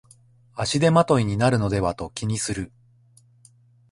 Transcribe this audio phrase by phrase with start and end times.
[0.55, 2.71] 足手まといになるのではと気にする